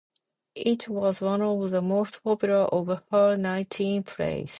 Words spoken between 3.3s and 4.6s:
nineteen plays.